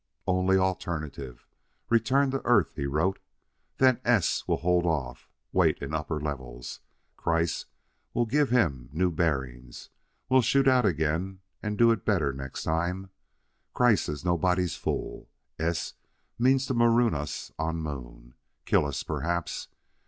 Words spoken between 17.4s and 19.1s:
on Moon kill us